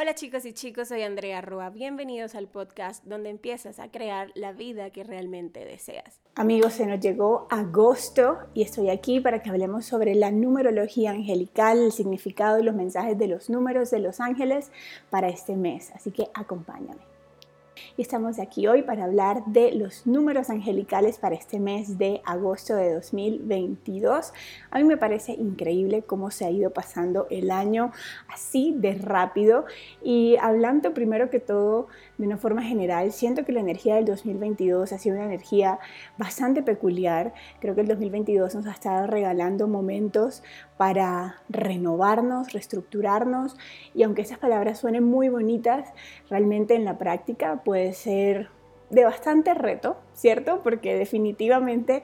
[0.00, 1.70] Hola chicos y chicos, soy Andrea Roa.
[1.70, 6.20] Bienvenidos al podcast donde empiezas a crear la vida que realmente deseas.
[6.36, 11.78] Amigos, se nos llegó agosto y estoy aquí para que hablemos sobre la numerología angelical,
[11.78, 14.70] el significado y los mensajes de los números de los ángeles
[15.10, 15.90] para este mes.
[15.96, 17.17] Así que acompáñame
[17.98, 22.76] y estamos aquí hoy para hablar de los números angelicales para este mes de agosto
[22.76, 24.32] de 2022.
[24.70, 27.90] A mí me parece increíble cómo se ha ido pasando el año
[28.32, 29.64] así de rápido
[30.00, 31.88] y hablando primero que todo
[32.18, 35.80] de una forma general, siento que la energía del 2022 ha sido una energía
[36.18, 37.34] bastante peculiar.
[37.60, 40.44] Creo que el 2022 nos ha estado regalando momentos
[40.76, 43.56] para renovarnos, reestructurarnos
[43.94, 45.92] y aunque esas palabras suenen muy bonitas,
[46.30, 48.48] realmente en la práctica puede ser
[48.90, 50.60] de bastante reto, ¿cierto?
[50.62, 52.02] Porque definitivamente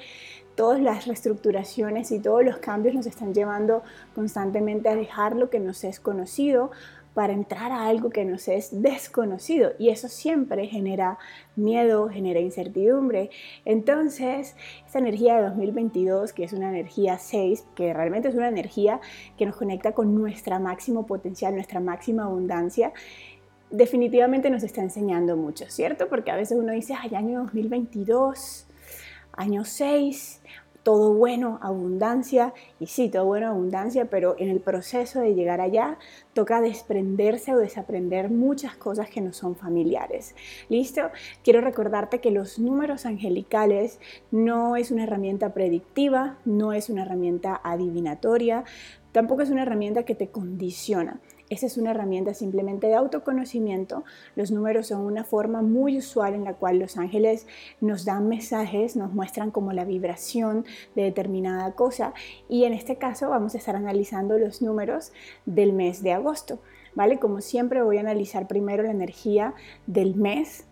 [0.54, 3.82] todas las reestructuraciones y todos los cambios nos están llevando
[4.14, 6.70] constantemente a dejar lo que nos es conocido,
[7.14, 11.18] para entrar a algo que nos es desconocido y eso siempre genera
[11.54, 13.30] miedo, genera incertidumbre.
[13.64, 19.00] Entonces, esta energía de 2022, que es una energía 6, que realmente es una energía
[19.38, 22.92] que nos conecta con nuestra máximo potencial, nuestra máxima abundancia,
[23.76, 26.08] definitivamente nos está enseñando mucho, ¿cierto?
[26.08, 28.66] Porque a veces uno dice, ay, año 2022,
[29.32, 30.40] año 6,
[30.84, 35.98] todo bueno, abundancia, y sí, todo bueno, abundancia, pero en el proceso de llegar allá
[36.34, 40.36] toca desprenderse o desaprender muchas cosas que no son familiares.
[40.68, 41.10] ¿Listo?
[41.42, 43.98] Quiero recordarte que los números angelicales
[44.30, 48.64] no es una herramienta predictiva, no es una herramienta adivinatoria,
[49.10, 51.18] tampoco es una herramienta que te condiciona.
[51.50, 54.02] Esa es una herramienta simplemente de autoconocimiento.
[54.34, 57.46] Los números son una forma muy usual en la cual los ángeles
[57.80, 60.64] nos dan mensajes, nos muestran como la vibración
[60.94, 62.14] de determinada cosa.
[62.48, 65.12] Y en este caso vamos a estar analizando los números
[65.44, 66.60] del mes de agosto.
[66.94, 67.18] ¿Vale?
[67.18, 69.54] Como siempre voy a analizar primero la energía
[69.86, 70.64] del mes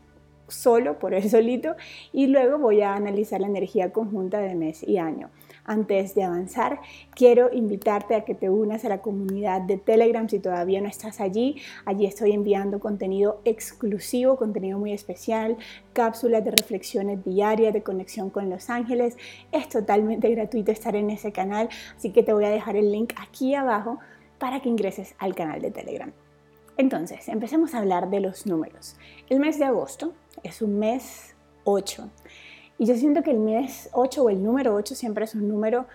[0.49, 1.75] solo, por el solito,
[2.13, 5.31] y luego voy a analizar la energía conjunta de mes y año.
[5.65, 6.81] Antes de avanzar,
[7.15, 11.21] quiero invitarte a que te unas a la comunidad de Telegram si todavía no estás
[11.21, 11.57] allí.
[11.85, 15.57] Allí estoy enviando contenido exclusivo, contenido muy especial,
[15.93, 19.17] cápsulas de reflexiones diarias de conexión con los ángeles.
[19.53, 23.13] Es totalmente gratuito estar en ese canal, así que te voy a dejar el link
[23.17, 24.01] aquí abajo
[24.39, 26.13] para que ingreses al canal de Telegram.
[26.77, 28.97] Entonces, empecemos a hablar de los números.
[29.29, 30.13] El mes de agosto
[30.43, 32.11] es un mes 8
[32.79, 35.87] y yo siento que el mes 8 o el número 8 siempre es un número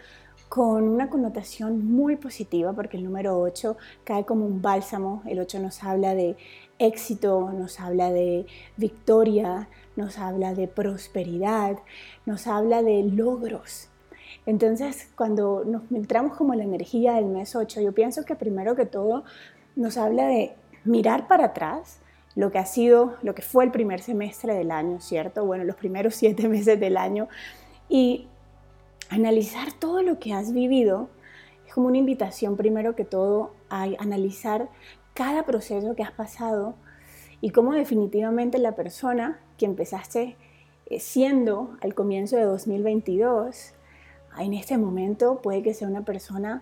[0.49, 5.21] con una connotación muy positiva, porque el número 8 cae como un bálsamo.
[5.25, 6.37] El 8 nos habla de
[6.79, 8.45] éxito, nos habla de
[8.77, 11.77] victoria, nos habla de prosperidad,
[12.25, 13.89] nos habla de logros.
[14.45, 18.85] Entonces, cuando nos entramos como la energía del mes 8, yo pienso que primero que
[18.85, 19.25] todo
[19.75, 20.55] nos habla de
[20.85, 21.99] mirar para atrás,
[22.37, 25.43] lo que ha sido, lo que fue el primer semestre del año, ¿cierto?
[25.43, 27.27] Bueno, los primeros siete meses del año
[27.89, 28.27] y
[29.09, 31.09] analizar todo lo que has vivido
[31.65, 34.69] es como una invitación primero que todo a analizar
[35.15, 36.75] cada proceso que has pasado
[37.41, 40.35] y cómo definitivamente la persona que empezaste
[40.85, 43.73] eh, siendo al comienzo de 2022,
[44.37, 46.61] en este momento puede que sea una persona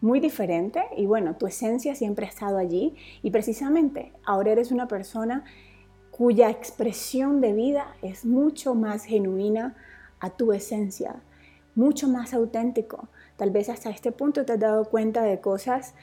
[0.00, 4.88] muy diferente y bueno, tu esencia siempre ha estado allí y precisamente ahora eres una
[4.88, 5.44] persona
[6.10, 9.76] cuya expresión de vida es mucho más genuina
[10.20, 11.16] a tu esencia,
[11.74, 13.08] mucho más auténtico.
[13.36, 15.94] Tal vez hasta este punto te has dado cuenta de cosas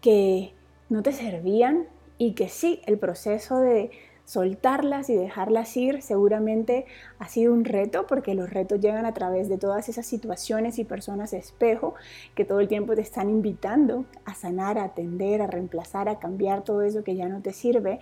[0.00, 0.52] que
[0.88, 1.86] no te servían
[2.18, 3.90] y que sí, el proceso de
[4.24, 6.86] soltarlas y dejarlas ir seguramente
[7.18, 10.84] ha sido un reto porque los retos llegan a través de todas esas situaciones y
[10.84, 11.94] personas espejo
[12.34, 16.64] que todo el tiempo te están invitando a sanar, a atender, a reemplazar, a cambiar
[16.64, 18.00] todo eso que ya no te sirve.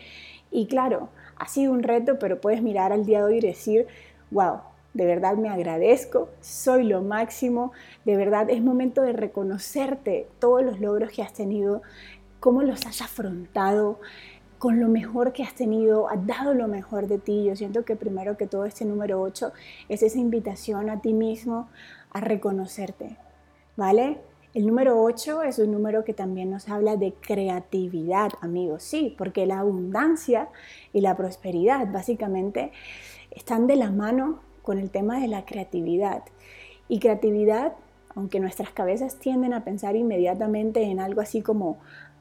[0.51, 3.87] Y claro, ha sido un reto, pero puedes mirar al día de hoy y decir,
[4.31, 4.61] wow,
[4.95, 7.73] de verdad me agradezco, soy lo máximo,
[8.05, 11.83] de verdad es momento de reconocerte todos los logros que has tenido,
[12.41, 14.01] cómo los has afrontado,
[14.63, 17.43] con lo mejor que has tenido, has dado lo mejor de ti.
[17.43, 19.53] Yo siento que primero que todo este número 8
[19.89, 21.69] es esa invitación a ti mismo
[22.13, 23.17] a reconocerte,
[23.77, 24.19] ¿vale?
[24.55, 29.47] El número 8 es un número que también nos habla de creatividad, amigos, sí, porque
[29.47, 30.49] la abundancia
[30.93, 32.71] y la prosperidad básicamente
[33.33, 36.23] están de la mano con el tema de la creatividad.
[36.89, 37.73] Y creatividad,
[38.15, 41.79] aunque nuestras cabezas tienden a pensar inmediatamente en algo así como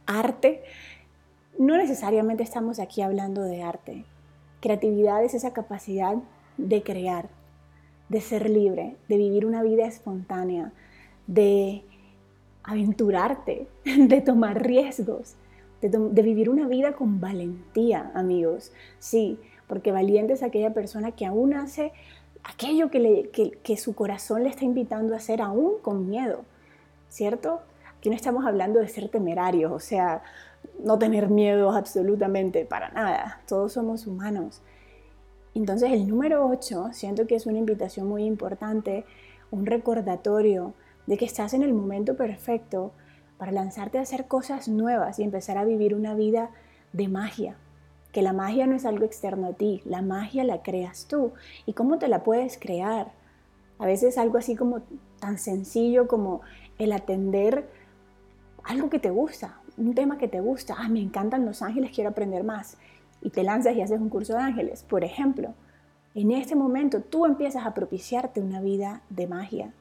[0.07, 0.63] arte,
[1.57, 4.05] no necesariamente estamos aquí hablando de arte.
[4.61, 6.15] Creatividad es esa capacidad
[6.57, 7.29] de crear,
[8.09, 10.71] de ser libre, de vivir una vida espontánea,
[11.27, 11.83] de
[12.63, 15.35] aventurarte, de tomar riesgos,
[15.81, 18.71] de, vivir una vida con valentía, amigos.
[18.99, 21.91] Sí, porque valiente es aquella persona que aún hace
[22.43, 26.43] aquello que, su corazón le está invitando a hacer aún con miedo,
[27.09, 27.61] ¿cierto?
[28.01, 30.23] Aquí no estamos hablando de ser temerarios, o sea,
[30.83, 33.41] no tener miedo absolutamente para nada.
[33.47, 34.63] Todos somos humanos.
[35.53, 39.05] Entonces el número 8 siento que es una invitación muy importante,
[39.51, 40.73] un recordatorio
[41.05, 42.91] de que estás en el momento perfecto
[43.37, 46.49] para lanzarte a hacer cosas nuevas y empezar a vivir una vida
[46.93, 47.55] de magia.
[48.11, 51.33] Que la magia no es algo externo a ti, la magia la creas tú.
[51.67, 53.11] ¿Y cómo te la puedes crear?
[53.77, 54.81] A veces algo así como
[55.19, 56.41] tan sencillo como
[56.79, 57.69] el atender
[58.63, 60.75] algo que te gusta, un tema que te gusta.
[60.77, 62.77] Ah, me encantan los ángeles, quiero aprender más.
[63.21, 64.83] Y te lanzas y haces un curso de ángeles.
[64.83, 65.53] Por ejemplo,
[66.15, 69.73] en este momento tú empiezas a propiciarte una vida de magia.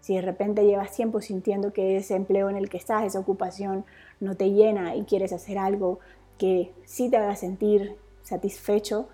[0.00, 3.84] Si de repente llevas tiempo sintiendo que ese empleo en el que estás, esa ocupación,
[4.20, 5.98] no te llena y quieres hacer algo
[6.38, 9.08] que sí te haga sentir satisfecho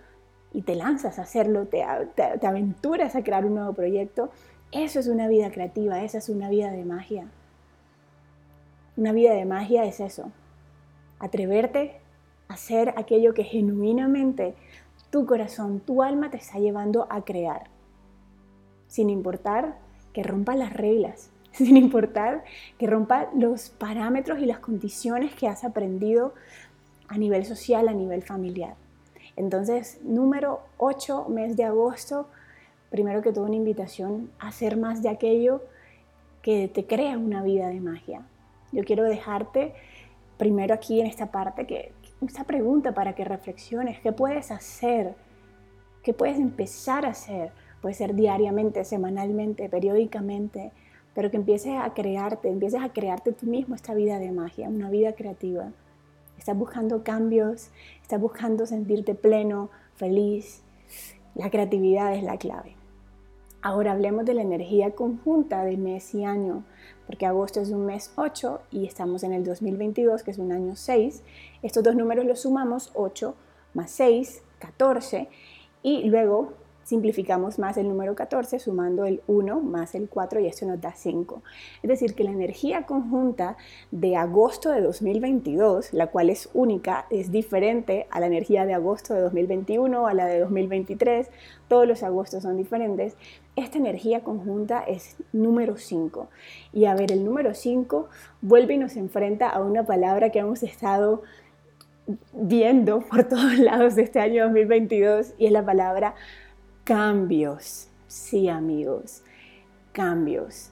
[0.53, 4.31] y te lanzas a hacerlo, te, te aventuras a crear un nuevo proyecto,
[4.71, 7.27] eso es una vida creativa, esa es una vida de magia.
[8.97, 10.31] Una vida de magia es eso,
[11.19, 12.01] atreverte
[12.47, 14.55] a hacer aquello que genuinamente
[15.11, 17.65] tu corazón, tu alma te está llevando a crear,
[18.87, 19.79] sin importar
[20.13, 22.45] que rompa las reglas, sin importar
[22.79, 26.33] que rompa los parámetros y las condiciones que has aprendido
[27.09, 28.77] a nivel social, a nivel familiar.
[29.35, 32.29] Entonces, número 8, mes de agosto,
[32.91, 35.63] primero que todo una invitación a hacer más de aquello
[36.43, 38.23] que te crea una vida de magia.
[38.75, 39.73] Yo quiero dejarte
[40.37, 41.93] primero aquí en esta parte que
[42.27, 45.15] esta pregunta para que reflexiones, ¿qué puedes hacer?
[46.03, 47.53] ¿Qué puedes empezar a hacer
[47.85, 50.73] puede ser diariamente, semanalmente, periódicamente,
[51.15, 54.89] pero que empieces a crearte, empieces a crearte tú mismo esta vida de magia, una
[54.89, 55.71] vida creativa.
[56.39, 57.69] Estás buscando cambios,
[58.01, 60.63] estás buscando sentirte pleno, feliz.
[61.35, 62.75] La creatividad es la clave.
[63.65, 66.65] Ahora hablemos de la energía conjunta de mes y año,
[67.07, 70.77] porque agosto es un mes 8 y estamos en el 2022, que es un año
[70.77, 71.23] 6.
[71.63, 73.35] Estos dos números los sumamos, 8
[73.73, 75.31] más 6, 14,
[75.83, 76.53] y luego
[76.85, 80.93] simplificamos más el número 14 sumando el 1 más el 4 y esto nos da
[80.95, 81.43] 5.
[81.83, 83.57] Es decir, que la energía conjunta
[83.91, 89.15] de agosto de 2022, la cual es única, es diferente a la energía de agosto
[89.15, 91.29] de 2021, a la de 2023,
[91.69, 93.17] todos los agostos son diferentes.
[93.57, 96.29] Esta energía conjunta es número 5.
[96.73, 98.09] Y a ver, el número 5
[98.43, 101.23] vuelve y nos enfrenta a una palabra que hemos estado
[102.33, 106.15] viendo por todos lados de este año 2022 y es la palabra
[106.85, 109.23] Cambios, sí amigos,
[109.93, 110.69] cambios.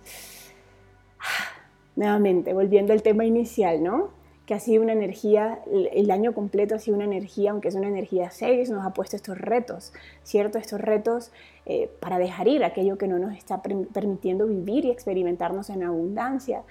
[1.97, 4.11] Nuevamente, volviendo al tema inicial, ¿no?
[4.45, 7.89] Que ha sido una energía, el año completo ha sido una energía, aunque es una
[7.89, 10.59] energía 6, nos ha puesto estos retos, ¿cierto?
[10.59, 11.33] Estos retos
[11.65, 16.63] eh, para dejar ir aquello que no nos está permitiendo vivir y experimentarnos en abundancia.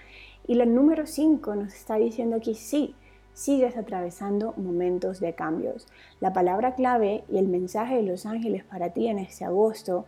[0.45, 2.93] Y la número 5 nos está diciendo aquí, sí,
[3.33, 5.88] sigues atravesando momentos de cambios.
[6.19, 10.06] La palabra clave y el mensaje de los ángeles para ti en este agosto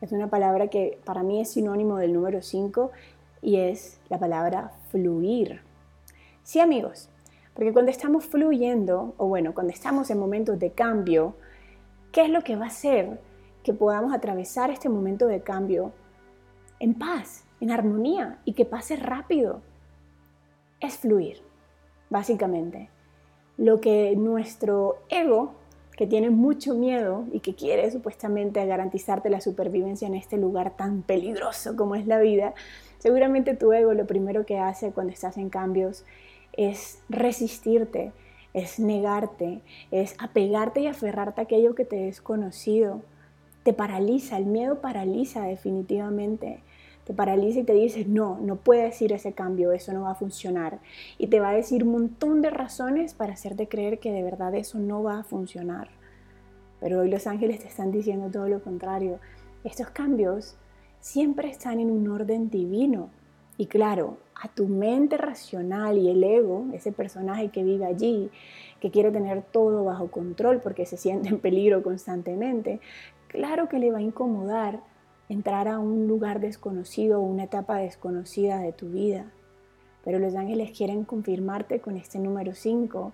[0.00, 2.90] es una palabra que para mí es sinónimo del número 5
[3.40, 5.60] y es la palabra fluir.
[6.42, 7.08] Sí amigos,
[7.54, 11.34] porque cuando estamos fluyendo, o bueno, cuando estamos en momentos de cambio,
[12.10, 13.20] ¿qué es lo que va a hacer
[13.62, 15.92] que podamos atravesar este momento de cambio
[16.80, 19.60] en paz, en armonía y que pase rápido?
[20.80, 21.51] Es fluir
[22.12, 22.90] básicamente.
[23.56, 25.54] Lo que nuestro ego,
[25.96, 31.02] que tiene mucho miedo y que quiere supuestamente garantizarte la supervivencia en este lugar tan
[31.02, 32.54] peligroso como es la vida,
[32.98, 36.04] seguramente tu ego lo primero que hace cuando estás en cambios
[36.52, 38.12] es resistirte,
[38.52, 43.00] es negarte, es apegarte y aferrarte a aquello que te es conocido.
[43.62, 46.60] Te paraliza, el miedo paraliza definitivamente
[47.04, 50.14] te paraliza y te dices, no, no puedes ir ese cambio, eso no va a
[50.14, 50.80] funcionar.
[51.18, 54.54] Y te va a decir un montón de razones para hacerte creer que de verdad
[54.54, 55.88] eso no va a funcionar.
[56.80, 59.18] Pero hoy los ángeles te están diciendo todo lo contrario.
[59.64, 60.56] Estos cambios
[61.00, 63.10] siempre están en un orden divino.
[63.58, 68.30] Y claro, a tu mente racional y el ego, ese personaje que vive allí,
[68.80, 72.80] que quiere tener todo bajo control porque se siente en peligro constantemente,
[73.28, 74.80] claro que le va a incomodar
[75.28, 79.32] entrar a un lugar desconocido o una etapa desconocida de tu vida.
[80.04, 83.12] Pero los ángeles quieren confirmarte con este número 5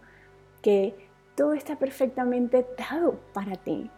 [0.62, 0.94] que
[1.36, 3.90] todo está perfectamente dado para ti.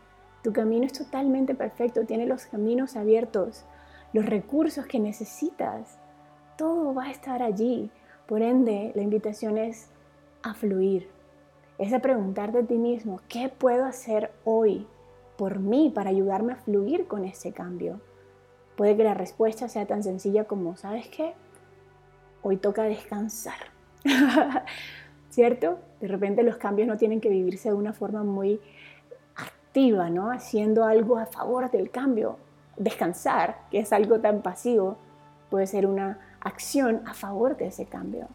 [0.43, 3.65] Tu camino es totalmente perfecto, tiene los caminos abiertos,
[4.13, 5.99] los recursos que necesitas.
[6.57, 7.91] Todo va a estar allí.
[8.27, 9.89] Por ende, la invitación es
[10.43, 11.09] a fluir.
[11.79, 14.87] Es a preguntarte a ti mismo, ¿qué puedo hacer hoy
[15.41, 17.99] por mí para ayudarme a fluir con ese cambio?
[18.77, 21.33] Puede que la respuesta sea tan sencilla como, ¿sabes qué?
[22.43, 23.57] Hoy toca descansar.
[25.31, 25.79] ¿Cierto?
[25.99, 28.61] De repente los cambios no tienen que vivirse de una forma muy
[29.35, 30.31] activa, ¿no?
[30.31, 32.37] Haciendo algo a favor del cambio.
[32.77, 34.99] Descansar, que es algo tan pasivo,
[35.49, 38.29] puede ser una acción a favor de ese cambio.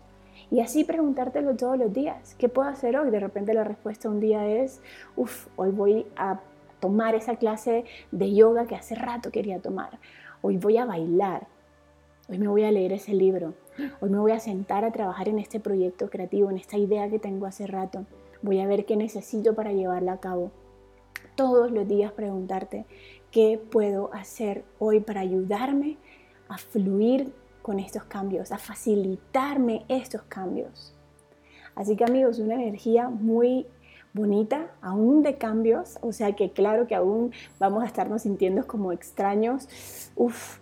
[0.49, 2.33] Y así preguntártelo todos los días.
[2.39, 3.11] ¿Qué puedo hacer hoy?
[3.11, 4.81] De repente la respuesta un día es,
[5.15, 6.39] uff, hoy voy a
[6.85, 9.97] tomar esa clase de yoga que hace rato quería tomar.
[10.43, 11.47] Hoy voy a bailar.
[12.29, 13.55] Hoy me voy a leer ese libro.
[14.01, 17.17] Hoy me voy a sentar a trabajar en este proyecto creativo, en esta idea que
[17.17, 18.05] tengo hace rato.
[18.43, 20.51] Voy a ver qué necesito para llevarla a cabo.
[21.35, 22.85] Todos los días preguntarte
[23.31, 25.97] qué puedo hacer hoy para ayudarme
[26.49, 30.95] a fluir con estos cambios, a facilitarme estos cambios.
[31.73, 33.65] Así que amigos, una energía muy
[34.15, 38.93] bonita, aún de cambios, o sea que claro que aún vamos a estarnos sintiendo como
[38.93, 39.67] extraños.
[40.15, 40.59] Uf,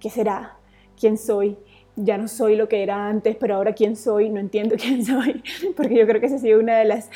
[0.00, 0.56] ¿qué será?
[0.98, 1.56] ¿Quién soy?
[1.96, 5.42] Ya no soy lo que era antes, pero ahora quién soy, no entiendo quién soy,
[5.76, 7.10] porque yo creo que esa ha sido una de las,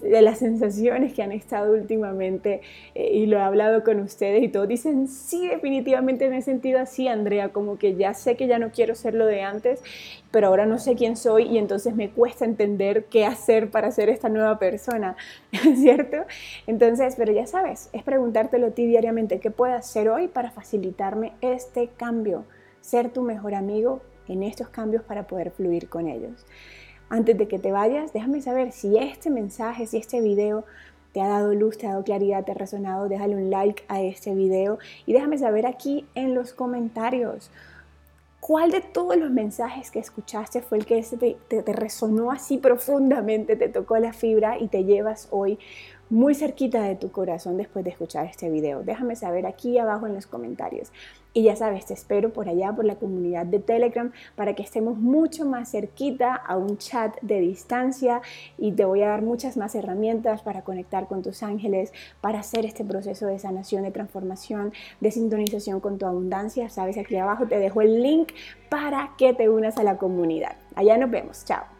[0.00, 2.60] de las sensaciones que han estado últimamente
[2.94, 6.78] eh, y lo he hablado con ustedes y todos dicen, sí, definitivamente me he sentido
[6.78, 9.82] así, Andrea, como que ya sé que ya no quiero ser lo de antes,
[10.30, 14.08] pero ahora no sé quién soy y entonces me cuesta entender qué hacer para ser
[14.08, 15.16] esta nueva persona,
[15.76, 16.18] ¿cierto?
[16.68, 21.32] Entonces, pero ya sabes, es preguntártelo a ti diariamente, ¿qué puedo hacer hoy para facilitarme
[21.40, 22.44] este cambio?
[22.80, 24.00] Ser tu mejor amigo
[24.32, 26.46] en estos cambios para poder fluir con ellos.
[27.08, 30.64] Antes de que te vayas, déjame saber si este mensaje, si este video
[31.12, 34.00] te ha dado luz, te ha dado claridad, te ha resonado, déjale un like a
[34.00, 37.50] este video y déjame saber aquí en los comentarios
[38.40, 43.56] cuál de todos los mensajes que escuchaste fue el que te, te, resonó así profundamente,
[43.56, 45.58] te tocó la fibra y te llevas hoy
[46.08, 48.82] muy cerquita de tu corazón después de escuchar este video.
[48.82, 50.90] Déjame saber aquí abajo en los comentarios.
[51.32, 54.98] Y ya sabes, te espero por allá, por la comunidad de Telegram, para que estemos
[54.98, 58.20] mucho más cerquita a un chat de distancia
[58.58, 62.66] y te voy a dar muchas más herramientas para conectar con tus ángeles, para hacer
[62.66, 66.68] este proceso de sanación, de transformación, de sintonización con tu abundancia.
[66.68, 68.32] Sabes, aquí abajo te dejo el link
[68.68, 70.56] para que te unas a la comunidad.
[70.74, 71.44] Allá nos vemos.
[71.44, 71.79] Chao.